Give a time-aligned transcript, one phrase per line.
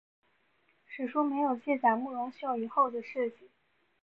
[0.87, 3.51] 史书没有记载慕容秀以后的事迹。